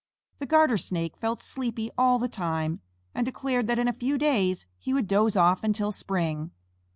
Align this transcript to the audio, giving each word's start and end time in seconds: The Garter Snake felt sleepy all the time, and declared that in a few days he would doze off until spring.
The 0.39 0.47
Garter 0.47 0.77
Snake 0.79 1.15
felt 1.15 1.41
sleepy 1.41 1.91
all 1.95 2.17
the 2.17 2.27
time, 2.27 2.79
and 3.13 3.23
declared 3.23 3.67
that 3.67 3.77
in 3.77 3.87
a 3.87 3.93
few 3.93 4.17
days 4.17 4.65
he 4.79 4.95
would 4.95 5.07
doze 5.07 5.37
off 5.37 5.63
until 5.63 5.91
spring. 5.91 6.49